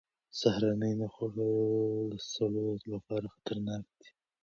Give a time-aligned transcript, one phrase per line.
[0.39, 1.51] سهارنۍ نه خوړل
[2.11, 4.09] د سړو لپاره خطرناک دي.